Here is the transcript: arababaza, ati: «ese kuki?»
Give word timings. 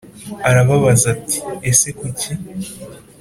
arababaza, 0.49 1.05
ati: 1.15 1.39
«ese 1.71 1.87
kuki?» 1.97 2.31